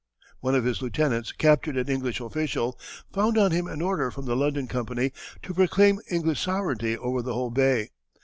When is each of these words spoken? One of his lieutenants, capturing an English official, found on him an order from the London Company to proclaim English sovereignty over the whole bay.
One 0.39 0.55
of 0.55 0.63
his 0.63 0.81
lieutenants, 0.81 1.31
capturing 1.31 1.77
an 1.77 1.87
English 1.87 2.19
official, 2.21 2.75
found 3.13 3.37
on 3.37 3.51
him 3.51 3.67
an 3.67 3.83
order 3.83 4.09
from 4.09 4.25
the 4.25 4.35
London 4.35 4.67
Company 4.67 5.11
to 5.43 5.53
proclaim 5.53 5.99
English 6.09 6.41
sovereignty 6.41 6.97
over 6.97 7.21
the 7.21 7.35
whole 7.35 7.51
bay. 7.51 7.91